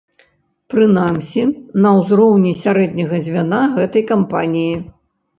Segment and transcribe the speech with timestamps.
[0.73, 1.41] Прынамсі,
[1.83, 4.73] на ўзроўні сярэдняга звяна гэтай кампаніі.